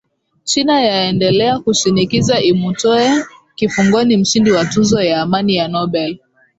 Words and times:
china 0.43 0.81
ya 0.81 1.03
endelea 1.03 1.59
kushinikiza 1.59 2.39
imutoe 2.41 3.09
kifungoni 3.55 4.17
mshindi 4.17 4.51
wa 4.51 4.65
tuzo 4.65 5.01
ya 5.01 5.21
amani 5.21 5.55
ya 5.55 5.67
nobel 5.67 6.19